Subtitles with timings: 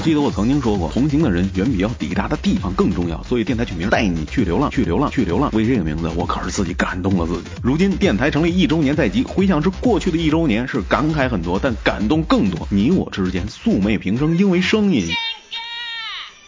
[0.00, 5.50] 记得我曾经说过，同行的人远比要抵达的地方更重要，所以电台取名带你去流浪，去流浪，去流浪。
[5.52, 7.48] 为这个名字，我可是自己感动了自己。
[7.62, 12.66] 如今电台成立一周年在即，回想至过去的一周年，是感慨很多，但感动更多。
[12.70, 15.06] 你我之间素昧平生，因为声音。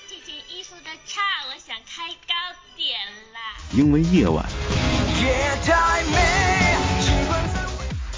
[0.08, 2.34] 这件衣服的叉，我想开高
[2.76, 2.98] 点
[3.34, 3.61] 啦。
[3.75, 4.44] 因为夜晚。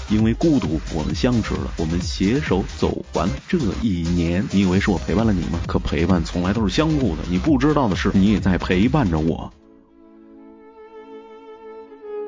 [0.09, 4.45] 因为孤独，我们相识了，我们携手走完这一年。
[4.51, 5.59] 你以为是我陪伴了你吗？
[5.67, 7.23] 可陪伴从来都是相互的。
[7.29, 9.51] 你不知道的是，你也在陪伴着我。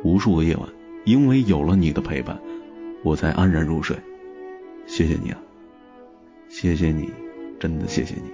[0.03, 0.67] 无数个夜晚，
[1.05, 2.39] 因为有了你的陪伴，
[3.03, 3.95] 我才安然入睡。
[4.87, 5.39] 谢谢你啊，
[6.49, 7.11] 谢谢你，
[7.59, 8.31] 真的谢谢你，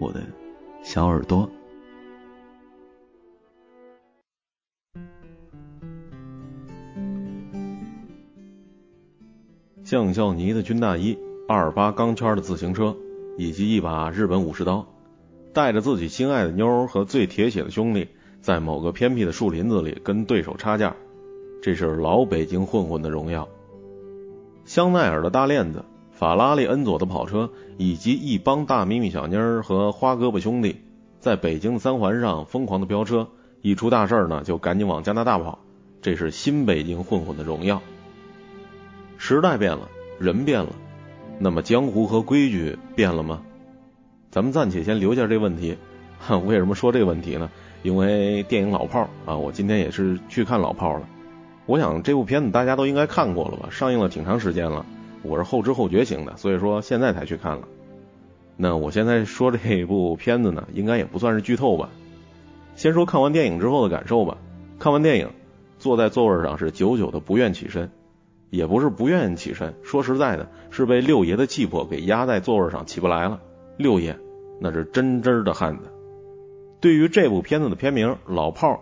[0.00, 0.20] 我的
[0.82, 1.48] 小耳朵。
[9.84, 12.96] 橡胶呢的军大衣，二八钢圈的自行车，
[13.36, 14.86] 以及一把日本武士刀，
[15.52, 18.08] 带着自己心爱的妞和最铁血的兄弟，
[18.40, 20.96] 在某个偏僻的树林子里跟对手插架，
[21.62, 23.46] 这是老北京混混的荣耀。
[24.64, 30.76] 香奈儿的大链子，法拉利恩佐的跑车，以及一帮大咪咪小妮儿和花胳膊兄弟，
[31.20, 33.28] 在北京三环上疯狂的飙车，
[33.60, 35.58] 一出大事呢就赶紧往加拿大跑，
[36.00, 37.82] 这是新北京混混的荣耀。
[39.16, 40.74] 时代变了，人变了，
[41.38, 43.42] 那么江湖和规矩变了吗？
[44.30, 45.76] 咱们暂且先留下这问题。
[46.46, 47.50] 为什么说这个问题呢？
[47.82, 51.08] 因为电影《老炮儿》啊，我今天也是去看《老炮儿》了。
[51.66, 53.68] 我想这部片子大家都应该看过了吧？
[53.70, 54.86] 上映了挺长时间了，
[55.22, 57.68] 我是后知后觉型的，所以说现在才去看了。
[58.56, 61.90] 那我现在说这部片子呢，应该也不算是剧透吧？
[62.74, 64.38] 先说看完电影之后的感受吧。
[64.78, 65.30] 看完电影，
[65.78, 67.90] 坐在座位上是久久的不愿起身。
[68.54, 73.40] 也不是不愿意起身，说实在的，是被六爷的气魄给压在座位上起不来了。
[73.76, 74.16] 六爷
[74.60, 75.84] 那是真真的汉子。
[76.80, 78.74] 对于这部片子的片名《老炮儿》，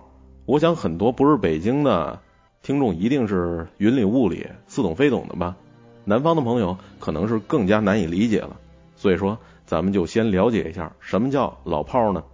[0.45, 2.21] 我想很多不是北京的
[2.63, 5.57] 听众一定是云里雾里、似懂非懂的吧。
[6.05, 8.59] 南方的朋友可能是更加难以理解了。
[8.97, 12.25] 所以说，咱们就先了解一下什么叫老炮儿呢？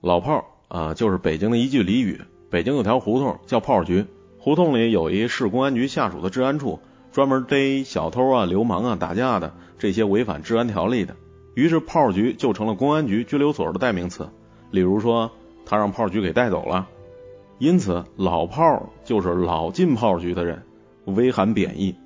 [0.00, 2.20] 老炮儿啊，就是北京的一句俚语。
[2.50, 4.04] 北京有条胡同叫炮局。
[4.46, 6.78] 胡同里有一市公安局下属的治安处，
[7.10, 11.16] 专门逮小偷啊、流氓啊、打架的这些违反治安条例的。
[11.56, 14.28] 于是炮局就成了公安局拘留所的代名词。
[14.70, 15.32] 例如说，
[15.64, 16.86] 他让炮局给带走了，
[17.58, 20.62] 因此老炮就是老进炮局的人，
[21.06, 21.96] 微含贬义。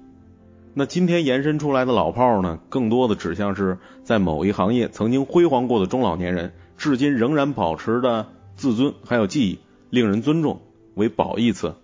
[0.73, 9.59] 那今天延伸出来的老炮呢，更多的指向是在某一行业曾经辉煌过的中老年人，至今仍然保持的自尊还有记忆，
[9.91, 10.63] 令人尊重
[10.95, 11.75] 为褒义词。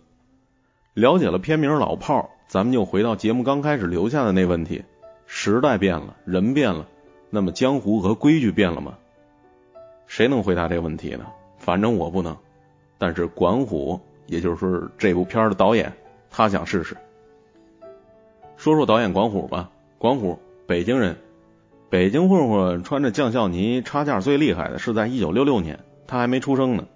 [0.97, 4.83] 了解了片名《老炮儿》，咱们就回到节目刚开始留下的那问题：
[5.27, 6.89] 时代变了，人变了，
[7.29, 8.95] 那么江湖和规矩变了吗？
[10.07, 11.27] 谁能回答这个问题呢？
[11.59, 12.34] 反正我不能。
[12.97, 15.93] 但是管虎，也就是说这部片的导演，
[16.31, 16.97] 他想试试。
[18.57, 19.69] 说说导演管虎吧。
[19.99, 21.15] 管虎，北京人，
[21.91, 26.87] 北京混混穿着将校呢插架最厉害的是在一九六六年，他还没出生呢。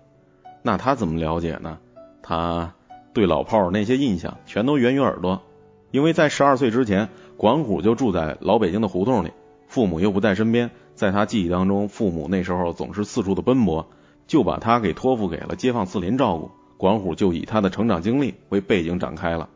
[0.62, 1.78] 那他怎么了解呢？
[2.22, 2.72] 他。
[3.20, 5.42] 对老炮儿那些印象全都源于耳朵，
[5.91, 9.32] 因为在十二岁之前，管虎就住在老北京的胡同里，
[9.69, 13.86] 父母又不在身边，在他记忆当中，父母那时候总是四处的奔波，
[14.26, 16.50] 就把他给托付给了街坊四邻照顾。
[16.78, 19.50] 管虎就以他的成长经历为背景展开了。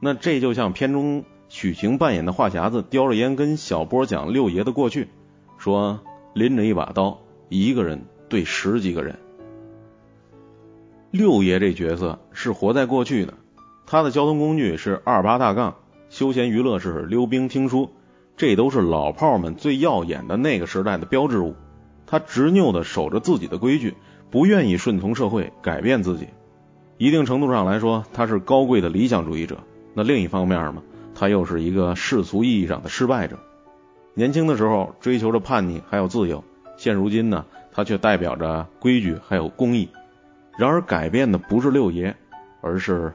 [0.00, 5.08] 那这就像片中许晴扮演的话匣子叼着烟跟小波讲六爷的过去，
[5.58, 5.98] 说
[6.32, 7.18] 拎着一把刀，
[7.48, 9.18] 一个人对十几个人。
[11.10, 13.32] 六爷这角色是活在过去的，
[13.86, 15.76] 他的交通工具是二八大杠，
[16.10, 17.90] 休闲娱乐是溜冰听书，
[18.36, 21.54] 这都是老炮们最耀眼的那个时代的标志物。
[22.06, 23.94] 他执拗地守着自己的规矩，
[24.30, 26.28] 不愿意顺从社会改变自己。
[26.98, 29.60] 一定程度上来说，他是高贵的理想主义者。
[29.94, 30.82] 那另一方面嘛，
[31.14, 33.38] 他又是一个世俗意义上的失败者。
[34.12, 36.44] 年轻的时候追求着叛逆还有自由，
[36.76, 39.88] 现如今呢，他却代表着规矩还有公义。
[40.58, 42.16] 然而，改变的不是六爷，
[42.60, 43.14] 而是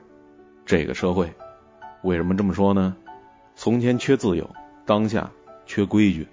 [0.66, 1.30] 这个社会。
[2.02, 2.96] 为什么这么说呢？
[3.54, 4.50] 从前缺自由，
[4.86, 5.30] 当下
[5.66, 6.26] 缺规矩。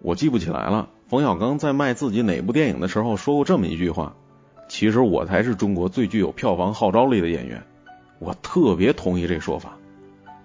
[0.00, 4.14] 我记不起来了，冯小刚在卖自己哪部电影的时候说过这么一句话
[4.70, 7.60] ：“其实我才是中国最具有票房号召力的演员。”
[8.20, 9.76] 我特别同意这说法。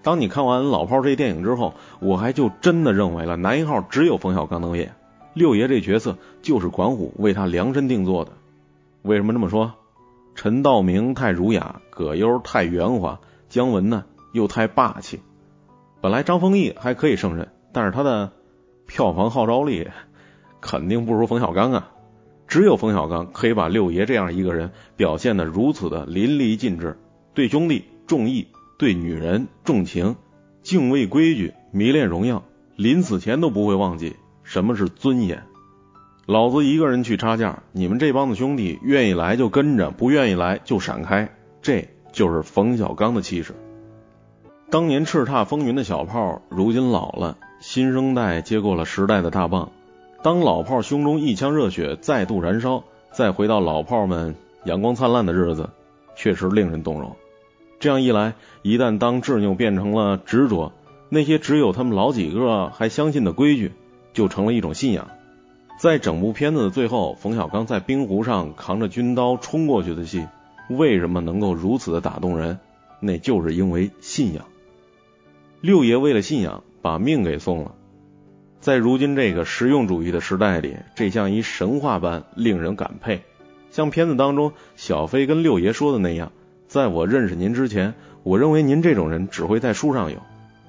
[0.01, 4.95] 当你看完《老炮儿》这电影之后，我还就真的认为了男一号只有冯小刚能演，
[5.35, 8.31] 六爷这角色就是管虎为他量身定做的。
[9.01, 9.73] 为什么这么说？
[10.35, 15.21] 陈道明太儒雅，葛优太圆滑，姜文呢又太霸气。
[16.01, 18.31] 本来张丰毅还可以胜任，但是他的
[18.87, 19.87] 票房号召力
[20.61, 21.91] 肯定不如冯小刚啊。
[22.47, 26.97] 只有冯小刚可以把六爷这样一个人表现的如此的淋漓尽致，
[27.33, 28.47] 对兄弟重义，
[28.77, 30.15] 对女人重情，
[30.61, 32.43] 敬畏规矩，迷恋荣耀，
[32.75, 35.43] 临死前都不会忘记什么是尊严。
[36.29, 41.35] 老子一个人去插架，你们这帮子兄弟愿意来就跟着，不愿意来就闪开。
[41.63, 43.55] 这就是冯小刚的气势。
[44.69, 49.71] 当年叱咤风云的小炮，如今老了，新生代接过了时代的大棒。
[50.21, 54.35] 当老炮胸中一腔热血再度燃烧，再回到老炮们
[54.65, 55.71] 阳光灿烂的日子，
[56.15, 57.15] 确实令人动容。
[57.79, 60.73] 这样一来，一旦当执拗变成了执着，
[61.09, 63.71] 那些只有他们老几个还相信的规矩，
[64.13, 65.07] 就成了一种信仰。
[65.79, 70.27] 在整部片子的最后，冯小刚在冰湖上扛着军刀冲过去的戏，
[70.69, 72.59] 为什么能够如此的打动人？
[72.99, 74.43] 那就是因为信仰。
[75.61, 77.75] 六爷为了信仰，把命给送了。
[78.59, 83.21] 在如今这个实用主义的时代里，这像一神话般令人感佩。
[83.71, 86.33] 像片子当中小飞跟六爷说的那样，
[86.67, 87.93] 在我认识您之前，
[88.23, 90.17] 我认为您这种人只会在书上有；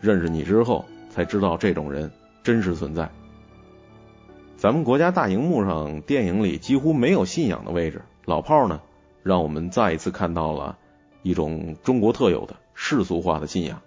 [0.01, 2.13] 认识你之后，才知道这种人
[2.45, 3.11] 真实存在。
[4.61, 8.83] 咱们国家大荧幕上电影里几乎没有信仰的位置，老炮儿呢，
[9.23, 10.77] 让我们再一次看到了
[11.23, 13.81] 一种中国特有的世俗化的信仰。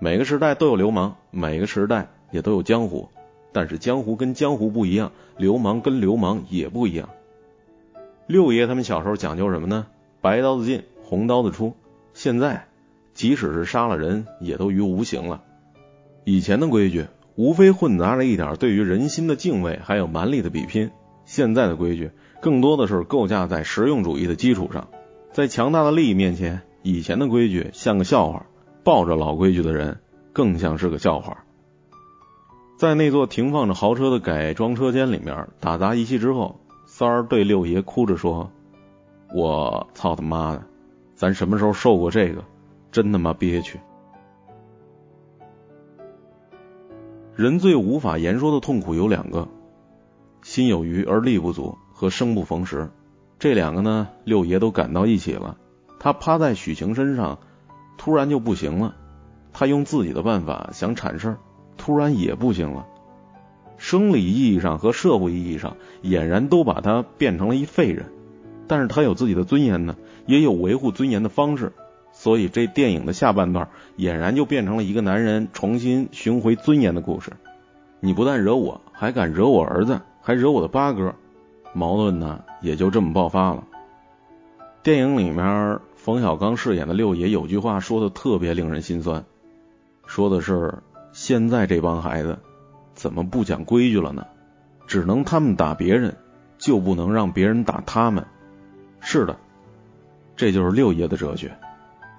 [0.00, 3.10] 每个时代都有流氓，每个时代也都有江湖。
[3.52, 7.10] 但是江湖跟江湖不一样，流氓跟流氓也不一样。
[8.26, 9.88] 六爷他们小时候讲究什么呢？
[10.22, 11.74] 白刀子进，红刀子出。
[12.14, 12.64] 现在
[13.12, 15.42] 即使是杀了人，也都于无形了。
[16.24, 17.08] 以前的规矩
[17.38, 20.90] 无非混杂着一点对于人心的敬畏，还有蛮力的比拼。
[21.24, 24.88] 现在的规矩更多的是构架在实用主义的基础上，
[25.30, 28.46] 在强大的利益面前，以前的规矩像个笑话，
[28.82, 30.00] 抱着老规矩的人
[30.32, 31.44] 更像是个笑话。
[32.76, 38.50] 在那座停放着豪车的改装车间里面打杂一气之后，三儿对六爷哭着说
[39.32, 40.64] ：“我操他妈的，
[41.14, 42.42] 咱什么时候受过这个？
[42.90, 43.78] 真他妈憋屈！
[47.38, 49.46] 人最无法言说的痛苦有两个：
[50.42, 52.90] 心有余而力不足和生不逢时。
[53.38, 55.56] 这两个呢，六爷都赶到一起了。
[56.00, 57.38] 他趴在许晴身上，
[57.96, 58.96] 突然就不行了。
[59.52, 61.38] 他用自己的办法想铲事儿。”
[61.78, 62.88] 突然也不行了，
[63.76, 68.06] 生理意义上和社会意义上俨然都把他变成了一废人，
[68.66, 69.94] 但是他有自己的尊严呢，
[70.26, 71.72] 也有维护尊严的方式，
[72.20, 77.30] 所以这电影的下半段俨然就变成了一个男人重新寻回尊严的故事。
[78.00, 81.14] 你不但惹我，还敢惹我儿子，还惹我的八哥，
[81.72, 83.62] 矛盾呢也就这么爆发了。
[84.82, 89.24] 电影里面冯小刚饰演的六爷有句话说的特别令人心酸，
[90.04, 90.74] 说的是。
[91.10, 92.38] 现在这帮孩子
[92.94, 94.26] 怎么不讲规矩了呢？
[94.86, 96.16] 只能他们打别人，
[96.58, 98.26] 就不能让别人打他们。
[99.00, 99.38] 是的，
[100.36, 101.56] 这就是六爷的哲学。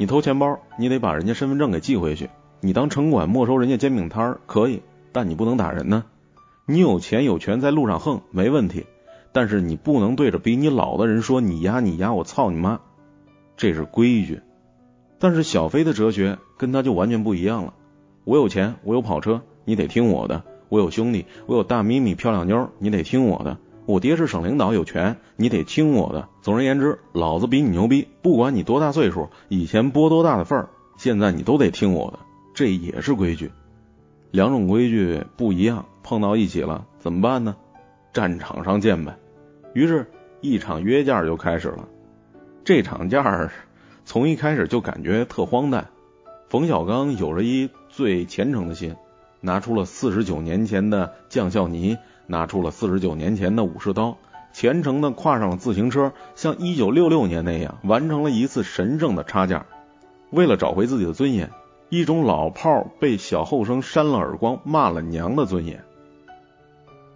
[0.02, 2.30] 你偷钱包，你得把人家身份证给寄回去。
[2.62, 4.82] 你当城管没收人家煎饼摊可以，
[5.12, 6.06] 但你不能打人呢。
[6.66, 8.86] 你有钱有权在路上横没问题，
[9.34, 12.80] 但是你不能对着比你老的人说你丫你丫我操你妈，
[13.58, 14.40] 这是规矩。
[15.20, 17.74] 但是小飞的哲学跟他就完全不一样了。
[18.24, 23.58] 我有钱，我有跑车，你得听我的；我有兄弟，我有大咪咪漂亮妞，你得听我的；
[23.90, 26.30] 我爹是省领导，有权，你得听我的。
[26.44, 30.70] 总而言之，老子比你牛逼，不管你多大岁数，以前拨多大的份儿，
[31.00, 32.20] 现在你都得听我的。
[32.54, 33.50] 这也是规矩，
[34.30, 37.56] 两种规矩不一样，碰到一起了怎么办呢？
[38.14, 39.18] 战场上见呗。
[39.74, 40.06] 于是，
[40.40, 41.88] 一场约架就开始了。
[42.64, 43.50] 这场架
[44.06, 45.88] 从一开始就感觉特荒诞。
[46.48, 48.96] 冯小刚有着一最虔诚的心，
[49.42, 51.98] 拿出了四十九年前的将校泥，
[52.30, 54.18] 拿出了四十九年前的武士刀，
[54.54, 59.66] 虔诚的跨上了自行车，像一九六六年那样完成了一次神圣的插件。
[60.30, 61.50] 为了找回自己的尊严，
[61.90, 65.84] 一种老炮被小后生扇了耳光、骂了娘的尊严。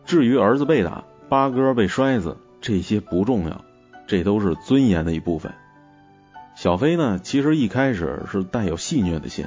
[0.04, 3.62] 至于儿子被打、八哥被摔死，这些不重要，
[4.08, 5.54] 这都是尊严的一部分。
[6.56, 9.46] 小飞呢，其实一开始是带有戏谑的心，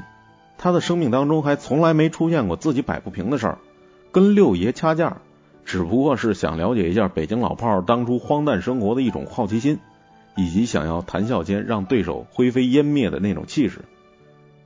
[0.58, 3.58] 他的生命当中还从来没出现过自己摆不平的事儿，
[4.12, 5.18] 跟六爷掐架，
[5.66, 9.80] 只不过是想了解一下北京老炮儿当初荒诞生活的一种好奇心，
[10.36, 13.80] 以及想要谈笑间让对手灰飞烟灭的那种气势。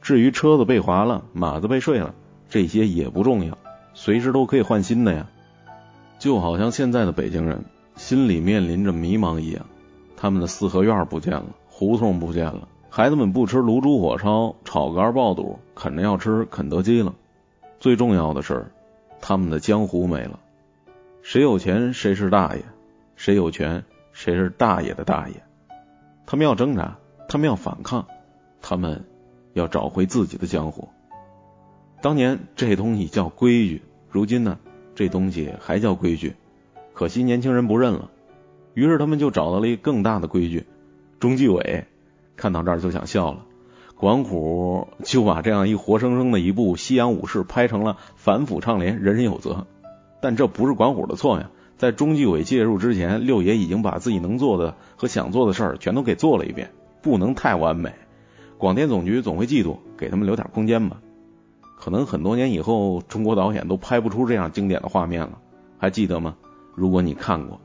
[0.02, 2.14] 至于车子被划了，马子被睡了，
[2.50, 3.56] 这些也不重要，
[3.94, 5.26] 随时都可以换新的呀。
[6.18, 7.64] 就好像现在的北京人
[7.96, 9.64] 心里面临着迷茫一样，
[10.18, 11.46] 他们的四合院不见了。
[11.70, 17.14] 胡同不见了，孩子们不吃卤煮火烧、炒肝爆肚，啃着要吃肯德基了。
[17.78, 18.70] 最重要的是，
[19.22, 20.38] 他们的江湖没了。
[21.22, 22.64] 谁有钱谁是大爷，
[23.14, 25.42] 谁有权谁是大爷的大爷。
[26.26, 26.96] 他们要挣扎，
[27.28, 28.06] 他们要反抗，
[28.62, 29.04] 他们
[29.52, 30.88] 要找回自己的江湖。
[32.00, 34.58] 当年这东西叫规矩，如今呢，
[34.94, 36.34] 这东西还叫规矩，
[36.94, 38.10] 可惜年轻人不认了。
[38.72, 40.66] 于是他们就找到了一个更大的规矩。
[41.18, 41.84] 中纪委
[42.36, 43.44] 看到这儿就想笑了，
[43.94, 49.66] 管虎就把这样一活生生的一部西洋武士拍成了反腐倡廉，人人有责。
[50.20, 51.50] 但这不是管虎的错呀。
[51.76, 57.94] 在中纪委介入之前，六爷已经把自己能做的和想做的事儿全都给做了一遍，不能太完美。
[58.58, 61.00] 广电总局总会嫉妒，给他们留点空间吧。
[61.78, 65.38] 可能很多年以后，中国导演都拍不出这样经典的画面了，
[65.78, 66.36] 还记得吗？
[66.74, 67.58] 如果你看过，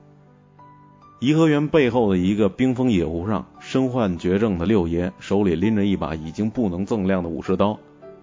[1.19, 7.77] 颐和园背后的一个冰封野湖上，身患绝症的六爷手里拎着一把已经不能锃亮的武士刀，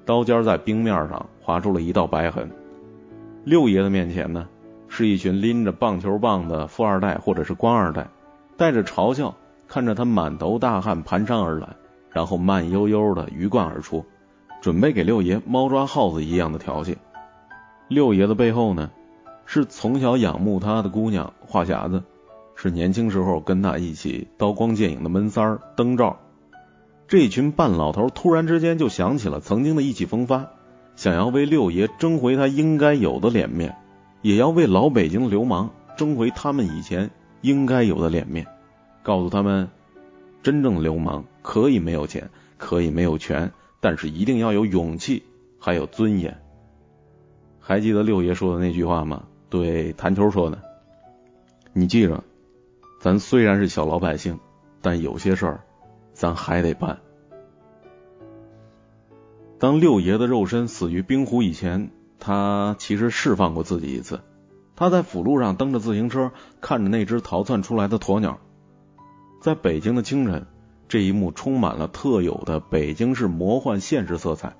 [0.07, 2.51] 刀尖在冰面上划出了一道白痕。
[3.45, 4.49] 六爷的面前呢？
[4.89, 8.09] 是一群拎着棒球棒的富二代或者是官二代，
[8.59, 9.35] 带着嘲笑
[9.67, 11.69] 看着他满头大汗蹒跚而来，
[12.11, 14.05] 然后慢悠悠的鱼贯而出，
[14.61, 16.99] 准备给六爷猫抓耗子一样的调戏。
[17.89, 18.91] 六爷的背后呢，
[19.47, 22.03] 是从小仰慕他的姑娘话匣子，
[22.55, 26.19] 是年轻时候跟他一起刀光剑影的闷三儿灯罩。
[27.09, 30.51] 这群半老头突然之间就想起了曾经的意气风发，
[30.97, 33.77] 想要为六爷争回他应该有的脸面。
[34.23, 38.47] 也要为老北京流氓争回他们以前应该有的脸面，
[39.03, 39.69] 告诉他们，
[40.45, 45.25] 真正的流氓可以没有钱，可以没有权，但是一定要有勇气，
[45.59, 46.41] 还有尊严。
[47.59, 49.25] 还记得六爷说的那句话吗？
[49.51, 50.63] 对谭球说的，
[51.73, 52.23] 你记着，
[53.01, 54.39] 咱虽然是小老百姓，
[54.81, 55.61] 但有些事儿，
[56.13, 57.01] 咱还得办。
[59.63, 61.93] 当六爷的肉身死于冰湖以前。
[62.19, 64.21] 他其实释放过自己一次，
[64.75, 68.41] 他在辅路上蹬着自行车，看着那只逃窜出来的鸵鸟。
[69.41, 70.47] 在北京的清晨，
[70.89, 74.57] 这一幕充满了特有的北京市魔幻现实色彩。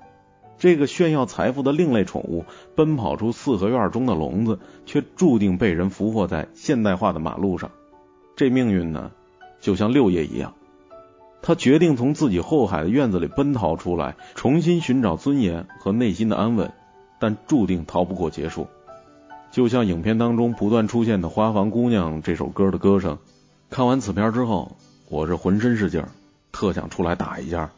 [0.57, 2.45] 这个炫耀财富的另类宠物，
[2.75, 7.71] 奔跑出四合院中的笼子，却注定被人俘获在现代化的马路上。
[8.37, 9.11] 这命运呢，
[9.59, 10.53] 就像六爷一样，
[11.43, 16.71] 他决定从自己后海的院子里奔逃出来，重新寻找尊严和内心的安稳。
[17.19, 18.67] 但注定逃不过结束，
[19.51, 23.17] 就像影片当中不断出现的《花房姑娘》这首歌的歌声。
[23.69, 24.75] 看完此片之后，
[25.07, 26.09] 我是浑身是劲儿，
[26.51, 27.69] 特想出来打一架。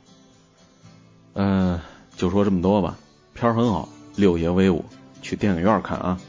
[1.34, 1.80] 嗯，
[2.16, 2.98] 就说这么多吧，
[3.36, 4.84] 片儿很好，六爷威武，
[5.22, 6.20] 去电影院看啊。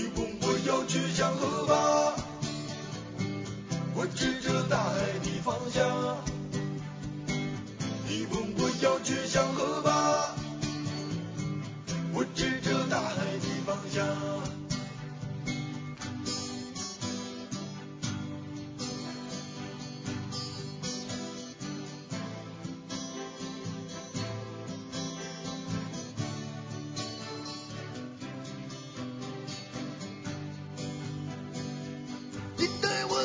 [0.00, 1.89] 你问我要去向何方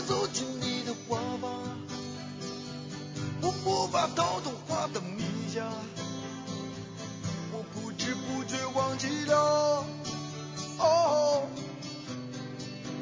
[0.07, 1.49] 走进你的怀抱，
[3.41, 5.63] 我无法逃脱花的迷下，
[7.51, 9.85] 我不知不觉忘记了，
[10.77, 11.47] 哦，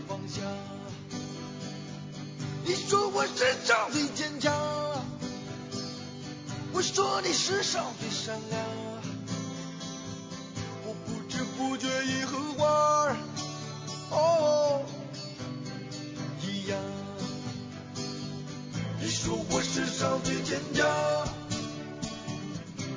[0.08, 0.42] 放下。
[2.66, 4.54] 你说我世上最坚强，
[6.72, 8.62] 我说你世上最善良，
[10.86, 12.53] 我不知不觉以后。
[20.54, 20.86] 人家。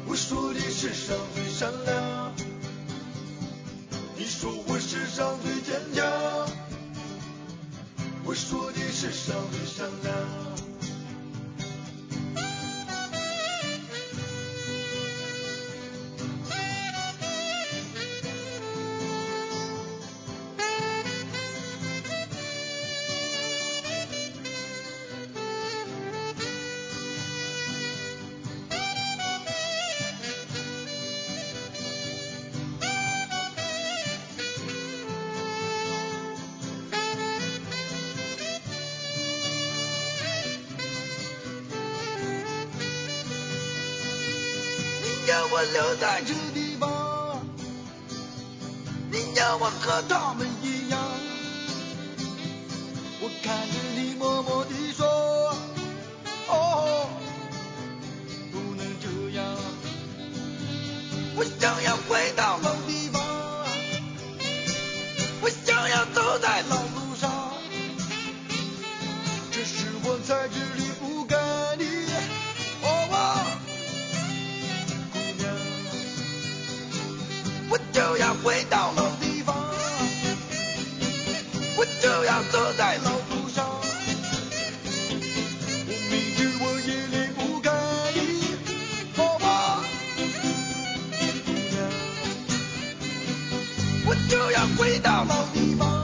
[0.06, 1.95] 我说你世上最善良
[45.56, 47.40] 我留在这地方。
[49.10, 51.00] 你要我和他们一样。
[53.22, 55.06] 我看着你默默地说
[56.48, 57.08] 哦
[58.52, 59.46] 不能这样。
[61.36, 61.95] 我想要
[94.28, 95.95] 就要回到老地方。